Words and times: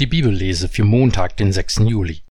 Die 0.00 0.06
Bibellese 0.06 0.68
für 0.68 0.82
Montag, 0.82 1.36
den 1.36 1.52
6. 1.52 1.82
Juli. 1.86 2.24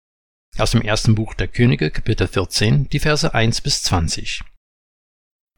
Aus 0.58 0.72
dem 0.72 0.82
ersten 0.82 1.14
Buch 1.14 1.36
der 1.36 1.48
Könige, 1.48 1.92
Kapitel 1.92 2.28
14, 2.28 2.90
die 2.90 2.98
Verse 2.98 3.32
1 3.32 3.62
bis 3.62 3.84
20. 3.84 4.42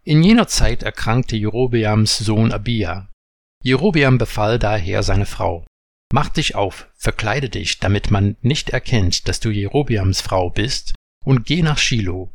In 0.03 0.21
jener 0.21 0.49
Zeit 0.49 0.83
erkrankte 0.83 1.37
Jerobeams 1.37 2.17
Sohn 2.17 2.51
Abia. 2.51 3.09
Jerobeam 3.63 4.17
befahl 4.17 4.59
daher 4.59 5.01
seine 5.01 5.25
Frau: 5.25 5.65
Mach 6.11 6.27
dich 6.27 6.55
auf, 6.55 6.89
verkleide 6.95 7.47
dich, 7.47 7.79
damit 7.79 8.11
man 8.11 8.35
nicht 8.41 8.71
erkennt, 8.71 9.29
dass 9.29 9.39
du 9.39 9.49
Jerobeams 9.49 10.19
Frau 10.19 10.49
bist, 10.49 10.95
und 11.23 11.45
geh 11.45 11.61
nach 11.61 11.77
Shiloh. 11.77 12.33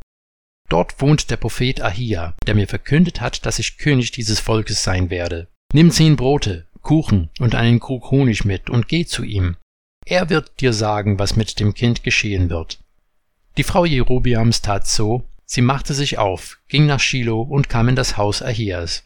Dort 0.71 0.99
wohnt 1.03 1.31
der 1.31 1.37
Prophet 1.37 1.83
Ahia, 1.83 2.35
der 2.47 2.55
mir 2.55 2.69
verkündet 2.69 3.21
hat, 3.21 3.45
dass 3.45 3.59
ich 3.59 3.77
König 3.77 4.13
dieses 4.13 4.41
Volkes 4.41 4.83
sein 4.83 5.11
werde. 5.11 5.49
Nimm 5.75 5.91
zehn 5.91 6.17
Brote, 6.17 6.68
Kuchen 6.89 7.29
und 7.39 7.55
einen 7.55 7.81
Krug 7.81 8.11
Honig 8.11 8.47
mit 8.47 8.71
und 8.71 8.89
geh 8.89 9.05
zu 9.05 9.23
ihm. 9.23 9.59
Er 10.07 10.31
wird 10.31 10.63
dir 10.63 10.73
sagen, 10.73 11.19
was 11.19 11.37
mit 11.37 11.61
dem 11.61 11.75
Kind 11.75 12.03
geschehen 12.03 12.49
wird. 12.49 12.79
Die 13.59 13.63
Frau 13.63 13.85
Jerobiams 13.85 14.63
tat 14.63 14.87
so, 14.87 15.25
sie 15.45 15.61
machte 15.61 15.93
sich 15.93 16.17
auf, 16.17 16.59
ging 16.67 16.87
nach 16.87 17.01
Shiloh 17.01 17.43
und 17.43 17.69
kam 17.69 17.91
in 17.91 17.95
das 17.95 18.17
Haus 18.17 18.41
Ahias. 18.41 19.05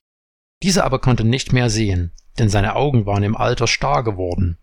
Dieser 0.62 0.84
aber 0.84 1.00
konnte 1.00 1.24
nicht 1.24 1.52
mehr 1.52 1.70
sehen, 1.70 2.12
denn 2.38 2.48
seine 2.48 2.76
Augen 2.76 3.04
waren 3.04 3.24
im 3.24 3.36
Alter 3.36 3.66
starr 3.66 4.04
geworden. 4.04 4.58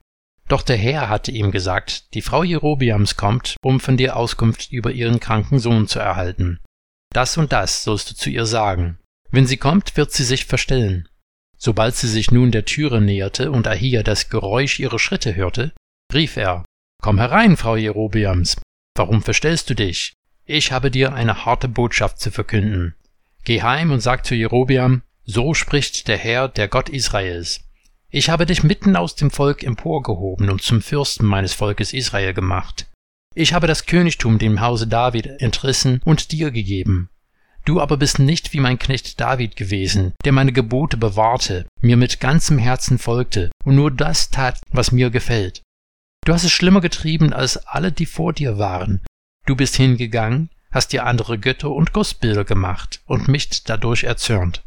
Doch 0.47 0.61
der 0.61 0.77
Herr 0.77 1.09
hatte 1.09 1.31
ihm 1.31 1.51
gesagt, 1.51 2.13
die 2.13 2.21
Frau 2.21 2.43
Jerobiams 2.43 3.17
kommt, 3.17 3.57
um 3.61 3.81
von 3.81 3.97
dir 3.97 4.15
Auskunft 4.15 4.71
über 4.71 4.93
ihren 4.93 5.19
kranken 5.19 5.59
Sohn 5.59 5.89
zu 5.89 5.99
erhalten. 5.99 6.61
Das 7.11 7.37
und 7.37 7.51
das 7.51 7.83
sollst 7.83 8.11
du 8.11 8.15
zu 8.15 8.29
ihr 8.29 8.45
sagen. 8.45 8.97
Wenn 9.29 9.45
sie 9.45 9.57
kommt, 9.57 9.97
wird 9.97 10.13
sie 10.13 10.23
sich 10.23 10.45
verstellen. 10.45 11.09
Sobald 11.61 11.95
sie 11.95 12.07
sich 12.07 12.31
nun 12.31 12.51
der 12.51 12.63
Türe 12.63 13.01
näherte 13.01 13.51
und 13.51 13.67
Ahia 13.67 14.01
das 14.01 14.29
Geräusch 14.29 14.79
ihrer 14.79 14.97
Schritte 14.97 15.35
hörte, 15.35 15.73
rief 16.13 16.37
er, 16.37 16.63
Komm 17.01 17.17
herein, 17.17 17.57
Frau 17.57 17.75
Jerobeams. 17.75 18.57
Warum 18.95 19.21
verstellst 19.21 19.69
du 19.69 19.75
dich? 19.75 20.13
Ich 20.45 20.71
habe 20.71 20.89
dir 20.89 21.13
eine 21.13 21.45
harte 21.45 21.67
Botschaft 21.67 22.19
zu 22.19 22.31
verkünden. 22.31 22.95
Geh 23.43 23.61
heim 23.61 23.91
und 23.91 23.99
sag 23.99 24.25
zu 24.25 24.35
Jerobeam, 24.35 25.03
so 25.25 25.53
spricht 25.53 26.07
der 26.07 26.17
Herr, 26.17 26.47
der 26.47 26.67
Gott 26.67 26.89
Israels. 26.89 27.61
Ich 28.09 28.29
habe 28.29 28.45
dich 28.45 28.63
mitten 28.63 28.95
aus 28.95 29.15
dem 29.15 29.29
Volk 29.29 29.63
emporgehoben 29.63 30.49
und 30.49 30.61
zum 30.61 30.81
Fürsten 30.81 31.25
meines 31.25 31.53
Volkes 31.53 31.93
Israel 31.93 32.33
gemacht. 32.33 32.87
Ich 33.35 33.53
habe 33.53 33.67
das 33.67 33.85
Königtum 33.85 34.39
dem 34.39 34.61
Hause 34.61 34.87
David 34.87 35.27
entrissen 35.39 36.01
und 36.03 36.31
dir 36.31 36.51
gegeben. 36.51 37.09
Du 37.65 37.81
aber 37.81 37.97
bist 37.97 38.19
nicht 38.19 38.53
wie 38.53 38.59
mein 38.59 38.79
Knecht 38.79 39.19
David 39.19 39.55
gewesen, 39.55 40.13
der 40.25 40.31
meine 40.31 40.53
Gebote 40.53 40.97
bewahrte, 40.97 41.65
mir 41.81 41.97
mit 41.97 42.19
ganzem 42.19 42.57
Herzen 42.57 42.97
folgte 42.97 43.51
und 43.63 43.75
nur 43.75 43.91
das 43.91 44.29
tat, 44.29 44.61
was 44.71 44.91
mir 44.91 45.09
gefällt. 45.09 45.61
Du 46.25 46.33
hast 46.33 46.43
es 46.43 46.51
schlimmer 46.51 46.81
getrieben 46.81 47.33
als 47.33 47.57
alle, 47.67 47.91
die 47.91 48.05
vor 48.05 48.33
dir 48.33 48.57
waren. 48.57 49.01
Du 49.45 49.55
bist 49.55 49.75
hingegangen, 49.75 50.49
hast 50.71 50.93
dir 50.93 51.05
andere 51.05 51.37
Götter 51.37 51.71
und 51.71 51.93
Gussbilder 51.93 52.43
gemacht 52.43 53.01
und 53.05 53.27
mich 53.27 53.63
dadurch 53.63 54.03
erzürnt. 54.03 54.61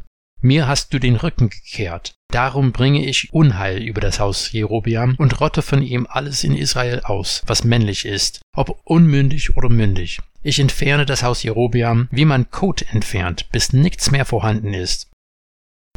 Mir 0.45 0.67
hast 0.67 0.93
du 0.93 0.99
den 0.99 1.15
Rücken 1.15 1.49
gekehrt. 1.49 2.15
Darum 2.27 2.73
bringe 2.73 3.05
ich 3.05 3.31
Unheil 3.31 3.81
über 3.81 4.01
das 4.01 4.19
Haus 4.19 4.51
Jerobiam 4.51 5.15
und 5.17 5.39
rotte 5.39 5.61
von 5.61 5.81
ihm 5.81 6.05
alles 6.09 6.43
in 6.43 6.53
Israel 6.53 6.99
aus, 6.99 7.43
was 7.45 7.63
männlich 7.63 8.03
ist, 8.03 8.41
ob 8.53 8.81
unmündig 8.83 9.55
oder 9.55 9.69
mündig. 9.69 10.19
Ich 10.41 10.59
entferne 10.59 11.05
das 11.05 11.23
Haus 11.23 11.43
Jerobeam, 11.43 12.09
wie 12.11 12.25
man 12.25 12.51
Kot 12.51 12.81
entfernt, 12.93 13.49
bis 13.53 13.71
nichts 13.71 14.11
mehr 14.11 14.25
vorhanden 14.25 14.73
ist. 14.73 15.11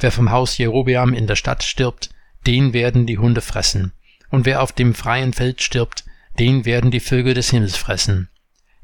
Wer 0.00 0.12
vom 0.12 0.30
Haus 0.30 0.56
Jerobeam 0.58 1.12
in 1.12 1.26
der 1.26 1.34
Stadt 1.34 1.64
stirbt, 1.64 2.10
den 2.46 2.72
werden 2.72 3.04
die 3.04 3.18
Hunde 3.18 3.40
fressen. 3.40 3.94
Und 4.30 4.46
wer 4.46 4.62
auf 4.62 4.70
dem 4.70 4.94
freien 4.94 5.32
Feld 5.32 5.60
stirbt, 5.60 6.04
den 6.38 6.64
werden 6.64 6.92
die 6.92 7.00
Vögel 7.00 7.34
des 7.34 7.50
Himmels 7.50 7.76
fressen. 7.76 8.28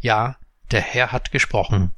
Ja, 0.00 0.38
der 0.72 0.80
Herr 0.80 1.12
hat 1.12 1.30
gesprochen. 1.30 1.92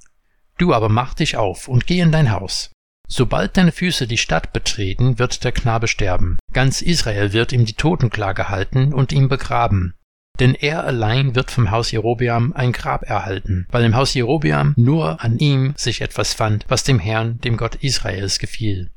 Du 0.58 0.74
aber 0.74 0.90
mach 0.90 1.14
dich 1.14 1.38
auf 1.38 1.66
und 1.66 1.86
geh 1.86 2.00
in 2.00 2.12
dein 2.12 2.30
Haus. 2.30 2.73
Sobald 3.06 3.56
deine 3.56 3.72
Füße 3.72 4.06
die 4.06 4.18
Stadt 4.18 4.52
betreten, 4.52 5.18
wird 5.18 5.44
der 5.44 5.52
Knabe 5.52 5.88
sterben. 5.88 6.38
Ganz 6.52 6.82
Israel 6.82 7.32
wird 7.32 7.52
ihm 7.52 7.64
die 7.64 7.74
Totenklage 7.74 8.48
halten 8.48 8.92
und 8.92 9.12
ihn 9.12 9.28
begraben. 9.28 9.94
Denn 10.40 10.54
er 10.54 10.84
allein 10.84 11.36
wird 11.36 11.50
vom 11.50 11.70
Haus 11.70 11.92
Jerobeam 11.92 12.52
ein 12.54 12.72
Grab 12.72 13.04
erhalten, 13.04 13.66
weil 13.70 13.84
im 13.84 13.94
Haus 13.94 14.14
Jerobeam 14.14 14.74
nur 14.76 15.22
an 15.22 15.38
ihm 15.38 15.74
sich 15.76 16.00
etwas 16.00 16.34
fand, 16.34 16.64
was 16.68 16.82
dem 16.82 16.98
Herrn, 16.98 17.40
dem 17.42 17.56
Gott 17.56 17.76
Israels, 17.76 18.40
gefiel. 18.40 18.90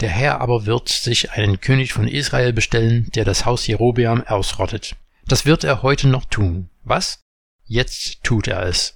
Der 0.00 0.10
Herr 0.10 0.40
aber 0.40 0.66
wird 0.66 0.88
sich 0.88 1.32
einen 1.32 1.60
König 1.60 1.92
von 1.92 2.06
Israel 2.06 2.52
bestellen, 2.52 3.08
der 3.14 3.24
das 3.24 3.46
Haus 3.46 3.66
Jerobeam 3.66 4.22
ausrottet. 4.26 4.96
Das 5.26 5.46
wird 5.46 5.64
er 5.64 5.82
heute 5.82 6.08
noch 6.08 6.26
tun. 6.26 6.68
Was? 6.84 7.20
Jetzt 7.64 8.22
tut 8.22 8.46
er 8.46 8.62
es. 8.64 8.94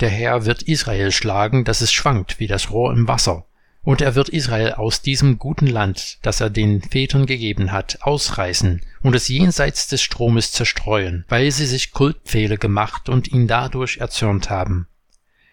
Der 0.00 0.08
Herr 0.08 0.44
wird 0.44 0.62
Israel 0.62 1.12
schlagen, 1.12 1.64
dass 1.64 1.80
es 1.80 1.92
schwankt 1.92 2.40
wie 2.40 2.46
das 2.46 2.70
Rohr 2.70 2.92
im 2.92 3.06
Wasser, 3.06 3.46
und 3.82 4.00
er 4.00 4.14
wird 4.14 4.28
Israel 4.28 4.72
aus 4.72 5.02
diesem 5.02 5.38
guten 5.38 5.66
Land, 5.66 6.18
das 6.22 6.40
er 6.40 6.50
den 6.50 6.82
Vätern 6.82 7.26
gegeben 7.26 7.70
hat, 7.70 7.98
ausreißen 8.00 8.80
und 9.02 9.14
es 9.14 9.28
jenseits 9.28 9.86
des 9.86 10.02
Stromes 10.02 10.52
zerstreuen, 10.52 11.24
weil 11.28 11.50
sie 11.50 11.66
sich 11.66 11.92
Kultpfähle 11.92 12.58
gemacht 12.58 13.08
und 13.08 13.28
ihn 13.28 13.46
dadurch 13.46 13.98
erzürnt 13.98 14.50
haben. 14.50 14.88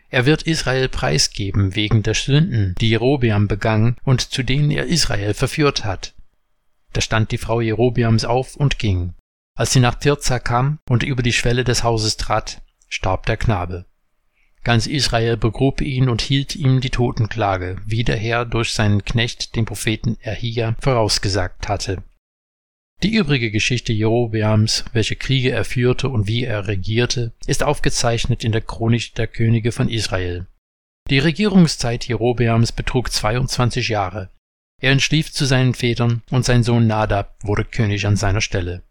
Er 0.10 0.26
wird 0.26 0.44
Israel 0.44 0.90
preisgeben 0.90 1.76
wegen 1.76 2.04
der 2.04 2.16
Sünden, 2.16 2.76
die 2.82 2.90
Jerobeam 2.90 3.48
begangen 3.48 3.96
und 4.04 4.22
zu 4.22 4.44
denen 4.44 4.72
er 4.72 4.88
Israel 4.88 5.34
verführt 5.34 5.86
hat. 5.86 6.16
Da 6.94 7.00
stand 7.00 7.32
die 7.32 7.38
Frau 7.38 7.62
Jerobeams 7.62 8.26
auf 8.26 8.56
und 8.56 8.80
ging. 8.80 9.14
Als 9.56 9.72
sie 9.72 9.80
nach 9.80 9.96
Tirza 9.96 10.40
kam 10.40 10.80
und 10.90 11.04
über 11.04 11.24
die 11.24 11.32
Schwelle 11.32 11.64
des 11.64 11.84
Hauses 11.84 12.18
trat, 12.18 12.62
starb 12.90 13.26
der 13.26 13.38
Knabe. 13.38 13.86
Ganz 14.64 14.86
Israel 14.86 15.38
begrub 15.38 15.82
ihn 15.82 16.08
und 16.08 16.22
hielt 16.22 16.56
ihm 16.56 16.82
die 16.82 16.92
Totenklage, 16.92 17.78
wie 17.86 18.04
der 18.04 18.18
Herr 18.18 18.46
durch 18.46 18.74
seinen 18.74 19.04
Knecht, 19.04 19.56
den 19.56 19.66
Propheten 19.66 20.18
Ahia, 20.24 20.76
vorausgesagt 20.80 21.68
hatte. 21.68 22.04
Die 23.02 23.16
übrige 23.16 23.50
Geschichte 23.50 23.92
Jerobeams, 23.92 24.86
welche 24.94 25.16
Kriege 25.16 25.50
er 25.50 25.66
führte 25.66 26.10
und 26.10 26.28
wie 26.28 26.44
er 26.44 26.68
regierte, 26.68 27.34
ist 27.48 27.64
aufgezeichnet 27.64 28.44
in 28.44 28.52
der 28.52 28.62
Chronik 28.62 29.16
der 29.16 29.26
Könige 29.26 29.72
von 29.72 29.90
Israel. 29.90 30.46
Die 31.10 31.18
Regierungszeit 31.18 32.08
Jerobeams 32.08 32.72
betrug 32.72 33.12
22 33.12 33.90
Jahre. 33.90 34.30
Er 34.80 34.92
entschlief 34.92 35.32
zu 35.32 35.46
seinen 35.46 35.74
Vätern 35.74 36.22
und 36.30 36.46
sein 36.46 36.62
Sohn 36.62 36.86
Nadab 36.86 37.36
wurde 37.44 37.66
König 37.66 38.06
an 38.06 38.18
seiner 38.18 38.42
Stelle. 38.42 38.84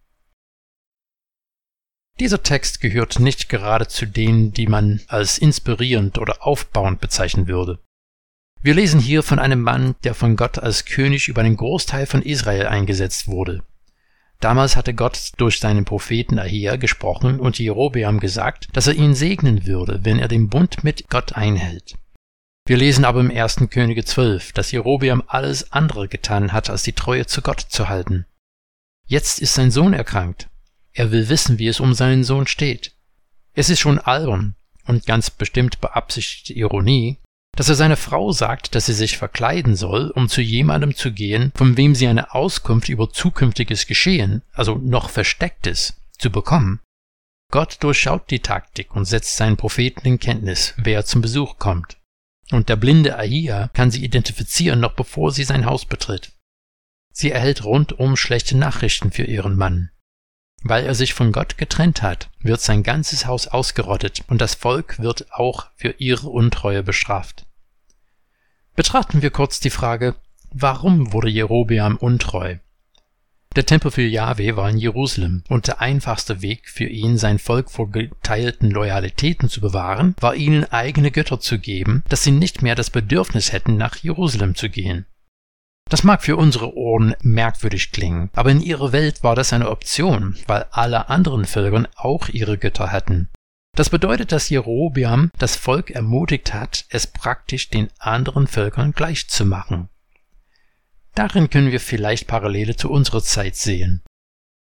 Dieser 2.21 2.43
Text 2.43 2.83
gehört 2.83 3.19
nicht 3.19 3.49
gerade 3.49 3.89
zu 3.89 4.05
denen, 4.05 4.53
die 4.53 4.67
man 4.67 5.01
als 5.09 5.39
inspirierend 5.39 6.19
oder 6.19 6.47
aufbauend 6.47 7.01
bezeichnen 7.01 7.49
würde. 7.49 7.79
Wir 8.61 8.75
lesen 8.75 9.01
hier 9.01 9.23
von 9.23 9.39
einem 9.39 9.63
Mann, 9.63 9.95
der 10.05 10.15
von 10.15 10.37
Gott 10.37 10.59
als 10.59 10.85
König 10.85 11.29
über 11.29 11.41
einen 11.41 11.57
Großteil 11.57 12.05
von 12.05 12.21
Israel 12.21 12.67
eingesetzt 12.67 13.27
wurde. 13.27 13.63
Damals 14.39 14.77
hatte 14.77 14.93
Gott 14.93 15.33
durch 15.39 15.61
seinen 15.61 15.87
Propheten 15.87 16.39
Ahia 16.39 16.77
gesprochen 16.77 17.41
und 17.41 17.59
Jerobeam 17.59 18.21
gesagt, 18.21 18.69
dass 18.75 18.87
er 18.87 18.95
ihn 18.95 19.15
segnen 19.15 19.67
würde, 19.67 20.01
wenn 20.03 20.19
er 20.19 20.29
den 20.29 20.51
Bund 20.51 20.85
mit 20.85 21.09
Gott 21.09 21.33
einhält. 21.33 21.95
Wir 22.67 22.77
lesen 22.77 23.07
aber 23.07 23.21
im 23.21 23.31
1. 23.31 23.69
Könige 23.71 24.05
12, 24.05 24.53
dass 24.53 24.73
Jerobeam 24.73 25.23
alles 25.27 25.73
andere 25.73 26.07
getan 26.07 26.53
hat, 26.53 26.69
als 26.69 26.83
die 26.83 26.93
Treue 26.93 27.25
zu 27.25 27.41
Gott 27.41 27.61
zu 27.61 27.89
halten. 27.89 28.27
Jetzt 29.07 29.41
ist 29.41 29.55
sein 29.55 29.71
Sohn 29.71 29.95
erkrankt 29.95 30.50
er 30.93 31.11
will 31.11 31.29
wissen, 31.29 31.59
wie 31.59 31.69
es 31.69 31.81
um 31.81 31.95
seinen 31.95 32.25
Sohn 32.25 32.47
steht. 32.47 32.95
Es 33.55 33.71
ist 33.71 33.81
schon 33.81 33.99
albern 33.99 34.55
und 34.87 35.07
ganz 35.07 35.31
bestimmt 35.31 35.81
beabsichtigte 35.81 36.53
Ironie, 36.55 37.19
dass 37.57 37.69
er 37.69 37.75
seiner 37.75 37.97
Frau 37.97 38.33
sagt, 38.33 38.75
dass 38.75 38.87
sie 38.87 38.93
sich 38.93 39.19
verkleiden 39.19 39.77
soll, 39.77 40.11
um 40.11 40.29
zu 40.29 40.41
jemandem 40.41 40.95
zu 40.95 41.13
gehen, 41.13 41.53
von 41.55 41.77
wem 41.77 41.95
sie 41.95 42.07
eine 42.07 42.35
Auskunft 42.35 42.89
über 42.89 43.11
zukünftiges 43.11 43.87
Geschehen, 43.87 44.43
also 44.53 44.77
noch 44.77 45.11
Verstecktes, 45.11 46.01
zu 46.19 46.31
bekommen. 46.31 46.81
Gott 47.51 47.79
durchschaut 47.81 48.31
die 48.31 48.39
Taktik 48.41 48.95
und 48.95 49.05
setzt 49.05 49.37
seinen 49.37 49.57
Propheten 49.57 50.07
in 50.07 50.21
Kenntnis, 50.21 50.75
wer 50.77 51.05
zum 51.05 51.21
Besuch 51.21 51.59
kommt. 51.59 51.99
Und 52.53 52.69
der 52.69 52.77
blinde 52.77 53.19
Ahia 53.19 53.69
kann 53.75 53.91
sie 53.91 54.05
identifizieren, 54.05 54.81
noch 54.81 54.95
bevor 54.95 55.33
sie 55.33 55.45
sein 55.45 55.67
Haus 55.67 55.85
betritt. 55.85 56.33
Sie 57.13 57.31
erhält 57.31 57.65
rundum 57.65 58.17
schlechte 58.17 58.57
Nachrichten 58.57 59.11
für 59.11 59.25
ihren 59.25 59.57
Mann. 59.57 59.91
Weil 60.63 60.85
er 60.85 60.95
sich 60.95 61.15
von 61.15 61.33
Gott 61.33 61.57
getrennt 61.57 62.03
hat, 62.03 62.29
wird 62.41 62.61
sein 62.61 62.83
ganzes 62.83 63.27
Haus 63.27 63.49
ausgerottet 63.49 64.23
und 64.29 64.41
das 64.41 64.55
Volk 64.55 64.99
wird 65.01 65.33
auch 65.33 65.69
für 65.75 65.95
ihre 65.99 66.29
Untreue 66.29 66.83
bestraft. 66.83 67.47
Betrachten 68.77 69.23
wir 69.23 69.31
kurz 69.31 69.61
die 69.61 69.71
Frage, 69.71 70.17
warum 70.53 71.13
wurde 71.13 71.29
Jerobeam 71.29 71.97
untreu? 71.97 72.57
Der 73.57 73.67
Tempel 73.67 73.91
für 73.91 74.03
Yahweh 74.03 74.55
war 74.55 74.71
in 74.71 74.79
Jerusalem 74.79 75.43
und 75.49 75.67
der 75.67 75.81
einfachste 75.81 76.41
Weg 76.41 76.69
für 76.69 76.85
ihn, 76.85 77.19
sein 77.19 77.41
Volk 77.41 77.69
vor 77.69 77.91
geteilten 77.91 78.71
Loyalitäten 78.71 79.49
zu 79.49 79.61
bewahren, 79.61 80.15
war 80.21 80.37
ihnen 80.37 80.65
eigene 80.65 81.11
Götter 81.11 81.41
zu 81.41 81.59
geben, 81.59 82.05
dass 82.09 82.23
sie 82.23 82.31
nicht 82.31 82.63
mehr 82.63 82.77
das 82.77 82.91
Bedürfnis 82.91 83.51
hätten, 83.51 83.77
nach 83.77 83.97
Jerusalem 83.97 84.55
zu 84.55 84.69
gehen. 84.69 85.07
Das 85.91 86.05
mag 86.05 86.23
für 86.23 86.37
unsere 86.37 86.77
Ohren 86.77 87.17
merkwürdig 87.21 87.91
klingen, 87.91 88.31
aber 88.35 88.53
in 88.53 88.61
ihrer 88.61 88.93
Welt 88.93 89.25
war 89.25 89.35
das 89.35 89.53
eine 89.53 89.69
Option, 89.69 90.39
weil 90.47 90.65
alle 90.71 91.09
anderen 91.09 91.45
Völker 91.45 91.89
auch 91.97 92.29
ihre 92.29 92.59
Götter 92.59 92.93
hatten. 92.93 93.29
Das 93.77 93.91
bedeutet, 93.91 94.31
dass 94.31 94.51
Jerobeam 94.51 95.33
das 95.39 95.57
Volk 95.57 95.91
ermutigt 95.91 96.55
hat, 96.55 96.87
es 96.91 97.09
praktisch 97.09 97.71
den 97.71 97.89
anderen 97.99 98.47
Völkern 98.47 98.93
gleich 98.93 99.29
zu 99.29 99.45
machen. 99.45 99.89
Darin 101.17 101.51
können 101.51 101.73
wir 101.73 101.81
vielleicht 101.81 102.29
Parallele 102.29 102.77
zu 102.77 102.89
unserer 102.89 103.23
Zeit 103.23 103.57
sehen. 103.57 104.03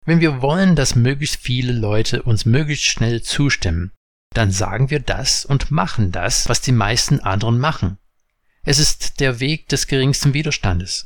Wenn 0.05 0.19
wir 0.19 0.41
wollen, 0.41 0.75
dass 0.75 0.95
möglichst 0.95 1.39
viele 1.39 1.73
Leute 1.73 2.23
uns 2.23 2.45
möglichst 2.45 2.85
schnell 2.85 3.21
zustimmen, 3.21 3.91
dann 4.33 4.49
sagen 4.49 4.89
wir 4.89 4.99
das 4.99 5.45
und 5.45 5.69
machen 5.69 6.11
das, 6.11 6.49
was 6.49 6.59
die 6.59 6.71
meisten 6.71 7.19
anderen 7.19 7.59
machen. 7.59 7.99
Es 8.65 8.79
ist 8.79 9.19
der 9.19 9.39
Weg 9.39 9.67
des 9.69 9.87
geringsten 9.87 10.33
Widerstandes. 10.33 11.05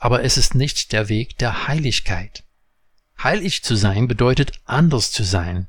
Aber 0.00 0.24
es 0.24 0.36
ist 0.36 0.54
nicht 0.54 0.92
der 0.92 1.08
Weg 1.08 1.38
der 1.38 1.68
Heiligkeit. 1.68 2.44
Heilig 3.22 3.62
zu 3.62 3.76
sein 3.76 4.08
bedeutet 4.08 4.60
anders 4.64 5.12
zu 5.12 5.22
sein. 5.22 5.68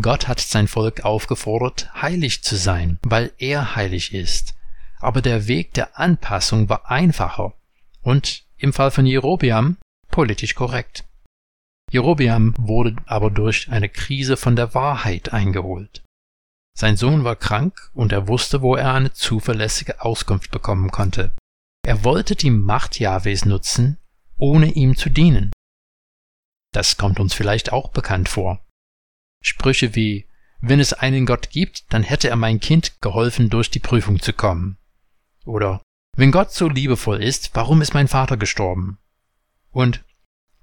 Gott 0.00 0.28
hat 0.28 0.38
sein 0.38 0.68
Volk 0.68 1.04
aufgefordert, 1.04 1.90
heilig 1.94 2.42
zu 2.42 2.56
sein, 2.56 2.98
weil 3.02 3.32
er 3.38 3.74
heilig 3.74 4.12
ist. 4.12 4.54
Aber 5.00 5.22
der 5.22 5.48
Weg 5.48 5.72
der 5.74 5.98
Anpassung 5.98 6.68
war 6.68 6.90
einfacher 6.90 7.54
und 8.02 8.44
im 8.58 8.72
Fall 8.72 8.90
von 8.90 9.06
Jerobeam 9.06 9.78
politisch 10.10 10.54
korrekt. 10.54 11.04
Jerobeam 11.90 12.54
wurde 12.58 12.96
aber 13.06 13.30
durch 13.30 13.70
eine 13.70 13.88
Krise 13.88 14.36
von 14.36 14.56
der 14.56 14.74
Wahrheit 14.74 15.32
eingeholt. 15.32 16.02
Sein 16.78 16.96
Sohn 16.96 17.24
war 17.24 17.34
krank 17.34 17.90
und 17.92 18.12
er 18.12 18.28
wusste, 18.28 18.62
wo 18.62 18.76
er 18.76 18.94
eine 18.94 19.12
zuverlässige 19.12 20.00
Auskunft 20.00 20.52
bekommen 20.52 20.92
konnte. 20.92 21.32
Er 21.84 22.04
wollte 22.04 22.36
die 22.36 22.50
Macht 22.50 23.00
Jahwes 23.00 23.44
nutzen, 23.44 23.98
ohne 24.36 24.70
ihm 24.70 24.96
zu 24.96 25.10
dienen. 25.10 25.50
Das 26.72 26.96
kommt 26.96 27.18
uns 27.18 27.34
vielleicht 27.34 27.72
auch 27.72 27.90
bekannt 27.90 28.28
vor. 28.28 28.64
Sprüche 29.42 29.96
wie 29.96 30.28
Wenn 30.60 30.78
es 30.78 30.92
einen 30.92 31.26
Gott 31.26 31.50
gibt, 31.50 31.92
dann 31.92 32.04
hätte 32.04 32.28
er 32.28 32.36
mein 32.36 32.60
Kind 32.60 33.02
geholfen, 33.02 33.50
durch 33.50 33.72
die 33.72 33.80
Prüfung 33.80 34.20
zu 34.20 34.32
kommen. 34.32 34.78
Oder 35.44 35.82
Wenn 36.16 36.30
Gott 36.30 36.52
so 36.52 36.68
liebevoll 36.68 37.20
ist, 37.20 37.50
warum 37.54 37.82
ist 37.82 37.92
mein 37.92 38.06
Vater 38.06 38.36
gestorben? 38.36 38.98
Und 39.72 40.04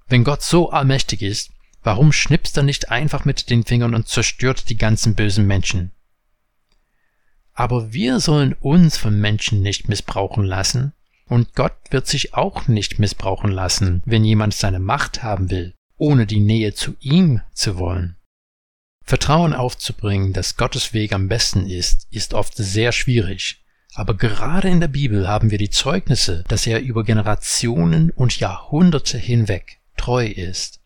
Wenn 0.06 0.24
Gott 0.24 0.40
so 0.40 0.70
allmächtig 0.70 1.20
ist, 1.20 1.52
warum 1.82 2.10
schnipst 2.10 2.56
er 2.56 2.62
nicht 2.62 2.90
einfach 2.90 3.26
mit 3.26 3.50
den 3.50 3.64
Fingern 3.64 3.94
und 3.94 4.08
zerstört 4.08 4.70
die 4.70 4.78
ganzen 4.78 5.14
bösen 5.14 5.46
Menschen? 5.46 5.92
Aber 7.56 7.92
wir 7.94 8.20
sollen 8.20 8.52
uns 8.52 8.98
von 8.98 9.18
Menschen 9.18 9.62
nicht 9.62 9.88
missbrauchen 9.88 10.44
lassen, 10.44 10.92
und 11.26 11.54
Gott 11.54 11.72
wird 11.90 12.06
sich 12.06 12.34
auch 12.34 12.68
nicht 12.68 13.00
missbrauchen 13.00 13.50
lassen, 13.50 14.02
wenn 14.04 14.24
jemand 14.24 14.54
seine 14.54 14.78
Macht 14.78 15.22
haben 15.22 15.50
will, 15.50 15.74
ohne 15.96 16.26
die 16.26 16.38
Nähe 16.38 16.74
zu 16.74 16.94
ihm 17.00 17.40
zu 17.52 17.78
wollen. 17.78 18.16
Vertrauen 19.04 19.54
aufzubringen, 19.54 20.32
dass 20.34 20.56
Gottes 20.56 20.92
Weg 20.92 21.12
am 21.12 21.28
besten 21.28 21.66
ist, 21.66 22.06
ist 22.10 22.34
oft 22.34 22.54
sehr 22.56 22.92
schwierig. 22.92 23.64
Aber 23.94 24.14
gerade 24.14 24.68
in 24.68 24.80
der 24.80 24.88
Bibel 24.88 25.26
haben 25.26 25.50
wir 25.50 25.58
die 25.58 25.70
Zeugnisse, 25.70 26.44
dass 26.48 26.66
er 26.66 26.82
über 26.82 27.04
Generationen 27.04 28.10
und 28.10 28.38
Jahrhunderte 28.38 29.16
hinweg 29.16 29.80
treu 29.96 30.26
ist. 30.26 30.80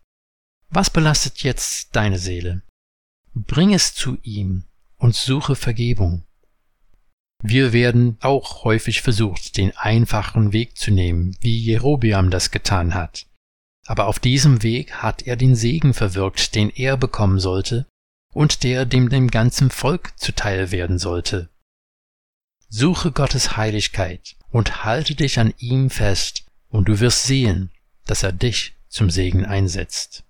Was 0.69 0.89
belastet 0.89 1.43
jetzt 1.43 1.95
deine 1.95 2.17
Seele? 2.17 2.61
Bring 3.33 3.73
es 3.73 3.93
zu 3.93 4.17
ihm 4.23 4.63
und 4.97 5.15
suche 5.15 5.55
Vergebung. 5.55 6.23
Wir 7.41 7.73
werden 7.73 8.17
auch 8.21 8.63
häufig 8.63 9.01
versucht, 9.01 9.57
den 9.57 9.75
einfachen 9.75 10.53
Weg 10.53 10.77
zu 10.77 10.91
nehmen, 10.91 11.35
wie 11.41 11.57
Jerobeam 11.57 12.29
das 12.29 12.51
getan 12.51 12.93
hat. 12.93 13.25
Aber 13.87 14.07
auf 14.07 14.19
diesem 14.19 14.61
Weg 14.61 14.93
hat 14.93 15.23
er 15.23 15.35
den 15.35 15.55
Segen 15.55 15.93
verwirkt, 15.93 16.55
den 16.55 16.69
er 16.69 16.97
bekommen 16.97 17.39
sollte 17.39 17.87
und 18.33 18.63
der 18.63 18.85
dem 18.85 19.09
dem 19.09 19.29
ganzen 19.29 19.71
Volk 19.71 20.13
zuteil 20.17 20.71
werden 20.71 20.99
sollte. 20.99 21.49
Suche 22.69 23.11
Gottes 23.11 23.57
Heiligkeit 23.57 24.35
und 24.49 24.83
halte 24.85 25.15
dich 25.15 25.39
an 25.39 25.53
ihm 25.57 25.89
fest, 25.89 26.45
und 26.69 26.87
du 26.87 27.01
wirst 27.01 27.23
sehen, 27.23 27.69
dass 28.05 28.23
er 28.23 28.31
dich 28.31 28.77
zum 28.87 29.09
Segen 29.09 29.45
einsetzt. 29.45 30.23